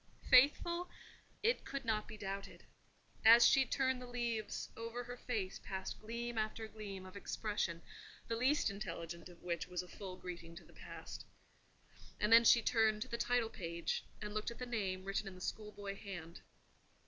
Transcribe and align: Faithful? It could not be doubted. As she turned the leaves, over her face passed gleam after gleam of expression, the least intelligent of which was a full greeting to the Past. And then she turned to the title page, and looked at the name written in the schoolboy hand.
Faithful? 0.31 0.89
It 1.43 1.63
could 1.63 1.85
not 1.85 2.07
be 2.07 2.17
doubted. 2.17 2.63
As 3.23 3.45
she 3.45 3.65
turned 3.67 4.01
the 4.01 4.07
leaves, 4.07 4.67
over 4.75 5.03
her 5.03 5.15
face 5.15 5.59
passed 5.63 5.99
gleam 5.99 6.39
after 6.39 6.67
gleam 6.67 7.05
of 7.05 7.15
expression, 7.15 7.83
the 8.27 8.35
least 8.35 8.71
intelligent 8.71 9.29
of 9.29 9.43
which 9.43 9.67
was 9.67 9.83
a 9.83 9.87
full 9.87 10.15
greeting 10.17 10.55
to 10.55 10.63
the 10.65 10.73
Past. 10.73 11.23
And 12.19 12.33
then 12.33 12.45
she 12.45 12.63
turned 12.63 13.03
to 13.03 13.07
the 13.09 13.17
title 13.19 13.49
page, 13.51 14.03
and 14.23 14.33
looked 14.33 14.49
at 14.49 14.57
the 14.57 14.65
name 14.65 15.03
written 15.05 15.27
in 15.27 15.35
the 15.35 15.39
schoolboy 15.39 15.95
hand. 15.95 16.41